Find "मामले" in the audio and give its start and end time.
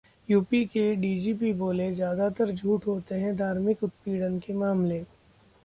4.55-5.03